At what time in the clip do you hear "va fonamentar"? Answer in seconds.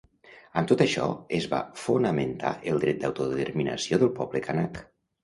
1.51-2.53